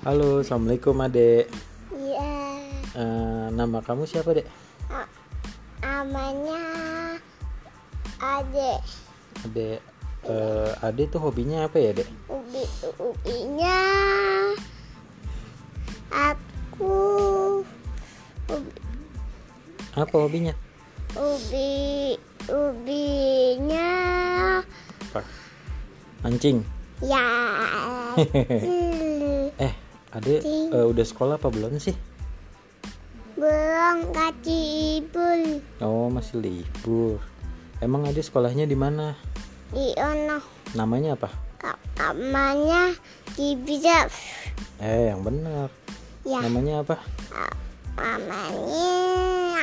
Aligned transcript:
Halo, 0.00 0.40
assalamualaikum 0.40 0.96
adek. 0.96 1.44
Iya, 1.92 2.32
Eh, 2.90 3.46
nama 3.54 3.78
kamu 3.84 4.02
siapa 4.02 4.32
dek? 4.34 4.48
namanya 5.80 6.64
Ade. 8.18 8.72
Adek. 9.46 9.80
Eh, 10.26 10.70
adek 10.82 11.06
tuh 11.12 11.20
hobinya 11.22 11.68
apa 11.68 11.78
ya 11.78 11.92
dek? 11.94 12.08
Ubi 12.26 12.64
ubinya 12.98 13.80
aku 16.10 16.92
ubi, 18.50 18.72
Apa 19.94 20.14
hobinya? 20.16 20.54
ubi 21.14 22.16
ubinya 22.48 23.90
Apa? 25.12 25.20
Mancing. 26.24 26.64
ya 27.00 27.24
Adek 30.10 30.42
eh, 30.42 30.84
udah 30.84 31.04
sekolah 31.04 31.38
apa 31.38 31.48
belum 31.48 31.78
sih? 31.78 31.94
belum 33.40 34.12
kaci 34.12 34.58
ibul 35.00 35.64
Oh, 35.80 36.12
masih 36.12 36.36
libur. 36.38 37.16
Emang 37.78 38.04
adek 38.04 38.20
sekolahnya 38.22 38.64
di 38.64 38.76
mana? 38.76 39.16
di 39.70 39.94
ono 39.96 40.42
Namanya 40.74 41.14
apa? 41.14 41.30
namanya 41.96 42.90
bisa 43.36 44.08
Eh, 44.76 45.08
yang 45.08 45.22
benar. 45.22 45.70
ya 46.22 46.42
Namanya 46.42 46.82
apa? 46.82 46.96
namanya 47.94 48.92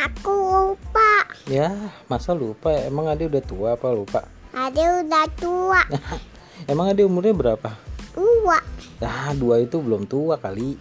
aku 0.05 0.31
lupa 0.73 1.25
Ya, 1.43 1.69
masa 2.05 2.31
lupa? 2.31 2.71
Emang 2.81 3.05
adek 3.05 3.29
udah 3.29 3.43
tua 3.43 3.69
apa 3.73 3.88
lupa? 3.89 4.21
Ade 4.52 4.81
udah 5.03 5.25
tua 5.35 5.81
Emang 6.72 6.88
adek 6.88 7.05
umurnya 7.05 7.33
berapa? 7.35 7.69
tua 8.11 8.57
Ah, 9.00 9.31
dua 9.31 9.59
itu 9.59 9.78
belum 9.78 10.03
tua 10.03 10.36
kali. 10.36 10.73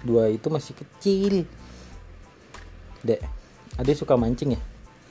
Dua 0.00 0.28
itu 0.28 0.46
masih 0.46 0.74
kecil. 0.74 1.44
Dek, 3.00 3.20
adek 3.76 3.96
suka 3.96 4.14
mancing 4.14 4.52
ya? 4.52 4.60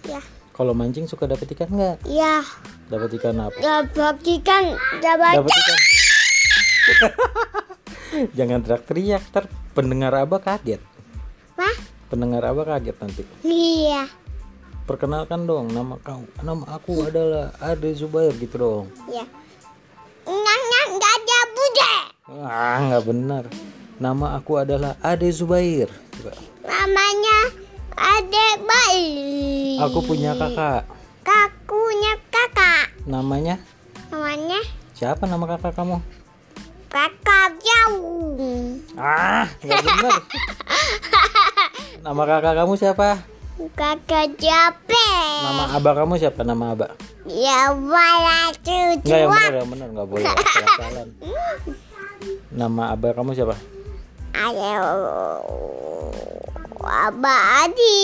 ya 0.08 0.22
Kalau 0.52 0.72
mancing 0.72 1.06
suka 1.06 1.26
dapet 1.26 1.50
ikan 1.52 1.68
nggak? 1.68 1.98
ya 2.06 2.44
Dapat 2.86 3.10
ikan 3.16 3.36
apa? 3.40 3.58
dapat 3.58 4.18
ikan 4.38 4.64
dapat 5.00 5.34
Dapat 5.36 5.52
ikan. 5.52 5.80
Jangan 8.38 8.60
teriak-teriak, 8.62 9.24
ter 9.30 9.44
pendengar 9.72 10.14
abah 10.16 10.38
kaget. 10.40 10.82
Wah, 11.56 11.76
Pendengar 12.08 12.42
abah 12.44 12.66
kaget 12.70 12.98
nanti. 12.98 13.24
iya 13.42 14.06
Perkenalkan 14.84 15.46
dong 15.46 15.70
nama 15.70 15.98
kau. 15.98 16.26
Nama 16.40 16.66
aku 16.68 17.06
adalah 17.06 17.54
Ade 17.60 17.94
Zubair 17.94 18.34
gitu 18.34 18.58
dong. 18.58 18.86
ya 19.08 19.26
enggak 20.26 20.58
enggak 20.60 20.86
enggak 20.92 21.16
Ah, 22.30 22.78
nggak 22.84 23.04
benar. 23.06 23.44
Nama 23.98 24.36
aku 24.36 24.58
adalah 24.58 24.96
Ade 25.00 25.28
Zubair. 25.30 25.90
Namanya 26.62 27.38
Ade 27.92 28.48
Bayi 28.62 29.76
Aku 29.78 30.00
punya 30.02 30.32
kakak. 30.34 30.88
kakunya 31.20 32.16
kakak 32.32 32.90
Namanya 33.04 33.60
namanya 34.10 34.60
siapa 34.92 35.24
nama 35.24 35.46
kakak 35.46 35.76
kamu? 35.76 36.00
kakak 36.88 37.50
jauh 37.60 38.80
Ah, 38.96 39.46
nggak 39.60 39.80
benar. 39.80 40.12
Nama 42.06 42.22
kakak 42.26 42.54
kamu 42.56 42.74
siapa? 42.76 43.10
Kakak 43.76 44.40
jape 44.40 45.10
Nama 45.44 45.76
abah 45.76 45.94
kamu 46.04 46.14
siapa? 46.16 46.42
Nama 46.48 46.66
abah? 46.72 46.92
ya 47.28 47.70
wala 47.76 48.50
Enggak 48.56 48.66
yang 48.66 48.96
cucu 49.04 49.14
benar, 49.30 49.54
yang 49.54 49.70
benar 49.70 49.88
nggak 49.94 50.08
boleh. 50.08 50.26
Nama 52.50 52.82
abah 52.96 53.12
kamu 53.14 53.32
siapa? 53.36 53.56
ayo 54.32 54.80
Abah 56.80 57.68
Adi 57.68 58.02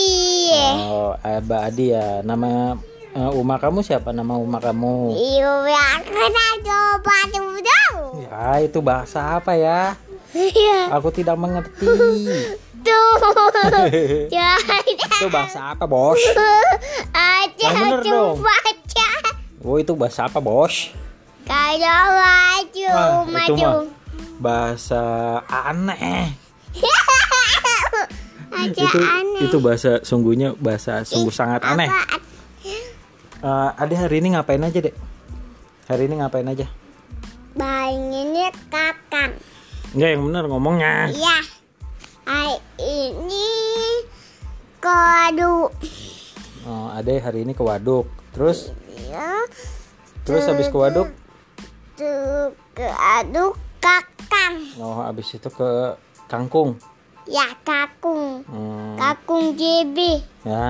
Oh, 0.86 1.12
abah 1.18 1.72
Adi 1.72 1.90
ya. 1.96 2.20
Nama 2.20 2.76
eh, 3.16 3.30
uma 3.34 3.56
kamu 3.56 3.80
siapa? 3.80 4.12
Nama 4.12 4.36
uma 4.36 4.60
kamu? 4.60 5.16
Iya, 5.16 5.82
kena 6.04 6.46
coba 6.60 7.16
dulu. 7.32 7.80
Ya, 8.20 8.60
itu 8.60 8.78
bahasa 8.84 9.40
apa 9.40 9.56
ya? 9.56 9.96
Iya, 10.36 10.92
Aku 10.92 11.08
tidak 11.08 11.40
mengerti. 11.40 11.88
Tuh. 12.86 13.14
Jangan 14.34 14.82
Itu 14.86 15.26
bahasa 15.28 15.60
apa, 15.74 15.84
Bos? 15.84 16.22
aja 17.36 17.68
baca. 18.38 19.08
Oh, 19.66 19.76
itu 19.76 19.92
bahasa 19.98 20.30
apa, 20.30 20.38
Bos? 20.38 20.94
Kalau 21.46 22.02
maju, 22.14 22.86
Ah, 22.90 23.22
itu 23.22 23.54
maju. 23.54 23.70
bahasa 24.38 25.02
aneh. 25.46 26.30
Aja 28.56 28.82
itu 28.82 28.98
aneh. 28.98 29.42
itu 29.46 29.56
bahasa 29.60 30.00
sungguhnya 30.02 30.54
bahasa 30.56 31.02
sungguh 31.02 31.30
sangat 31.30 31.62
aneh. 31.62 31.90
Eh, 33.36 33.70
Ade 33.78 33.94
hari 33.94 34.18
ini 34.18 34.34
ngapain 34.34 34.62
aja, 34.62 34.80
Dek? 34.80 34.94
Hari 35.86 36.08
ini 36.08 36.18
ngapain 36.18 36.46
aja? 36.46 36.66
Bayinya 37.54 38.48
kakak. 38.72 39.38
Enggak 39.94 40.08
yang 40.14 40.22
benar 40.26 40.44
ngomongnya. 40.50 41.14
Iya. 41.14 41.38
Ini 42.76 43.48
kado. 44.78 45.72
Oh, 46.66 46.86
Ade 46.90 47.18
hari 47.18 47.42
ini 47.42 47.52
ke 47.52 47.62
waduk. 47.62 48.06
Terus 48.30 48.72
Ya, 49.06 49.38
terus 50.26 50.44
habis 50.44 50.66
ke 50.66 50.74
waduk, 50.74 51.08
tuh 51.94 52.50
kado 52.74 53.54
kakak. 53.78 54.52
oh 54.76 54.98
habis 54.98 55.30
itu 55.30 55.46
ke 55.46 55.94
kangkung. 56.26 56.74
Ya, 57.24 57.46
kakung. 57.62 58.42
Hmm, 58.46 58.94
Kakung 58.94 59.54
JB. 59.54 59.98
ya. 60.42 60.66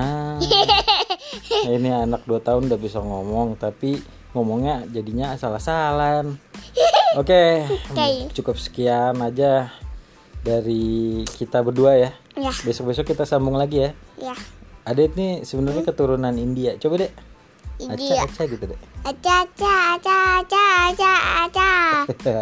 Ini 1.69 2.01
anak 2.01 2.25
2 2.25 2.41
tahun 2.41 2.65
udah 2.65 2.79
bisa 2.79 2.97
ngomong 2.97 3.57
tapi 3.57 4.01
ngomongnya 4.33 4.85
jadinya 4.87 5.33
asal-asalan. 5.33 6.37
Oke, 7.21 7.61
Oke. 7.89 8.05
cukup 8.33 8.57
sekian 8.57 9.17
aja 9.19 9.69
dari 10.47 11.27
kita 11.27 11.59
berdua 11.59 11.99
ya. 11.99 12.11
Ya, 12.39 12.53
Besok-besok 12.63 13.03
kita 13.11 13.27
sambung 13.27 13.59
lagi 13.59 13.83
ya. 13.83 13.91
ya. 14.31 14.35
Adit 14.87 15.19
nih 15.19 15.43
sebenarnya 15.43 15.83
keturunan 15.83 16.31
India. 16.39 16.79
Coba. 16.79 17.03
Aca 17.03 17.11
India. 17.83 18.23
aca 18.23 18.41
gitu 18.47 18.63
dek. 18.63 18.79
Aca, 19.03 19.33
aca, 19.43 19.73
aca, 19.99 20.17
aca, 20.39 20.63
aca, 20.87 21.13
aca. 21.43 22.39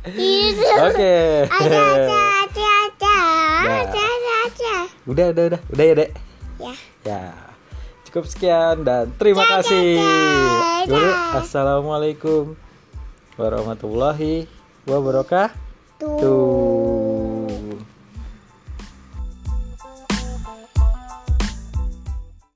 Itu. 0.16 0.64
Oke. 0.86 1.44
Aca, 1.50 1.66
aca, 1.66 2.20
aca, 2.46 2.68
aca. 2.86 3.18
Ya. 3.66 3.76
Aca, 3.84 4.02
aca, 4.06 4.34
aca. 4.46 4.74
Udah 5.10 5.26
udah 5.34 5.44
udah 5.50 5.60
udah 5.74 5.84
ya 5.84 5.94
dek. 5.98 6.10
Ya. 6.62 6.74
Ya. 7.04 7.22
Cukup 8.08 8.24
sekian 8.30 8.86
dan 8.86 9.10
terima 9.18 9.42
Dadah, 9.44 9.60
kasih. 9.60 9.98
dadah. 9.98 10.86
Dulu, 10.88 11.10
Assalamualaikum 11.44 12.44
warahmatullahi 13.36 14.46
wabarakatuh. 14.86 16.18
Tuh. 16.18 16.69